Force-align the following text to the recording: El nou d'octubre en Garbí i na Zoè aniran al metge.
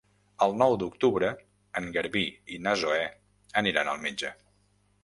El 0.45 0.55
nou 0.61 0.77
d'octubre 0.83 1.29
en 1.81 1.91
Garbí 1.99 2.25
i 2.57 2.61
na 2.69 2.75
Zoè 2.85 3.05
aniran 3.65 3.95
al 3.95 4.07
metge. 4.09 4.35